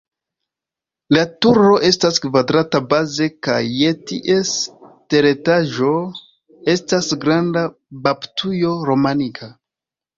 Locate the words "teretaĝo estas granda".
5.15-7.69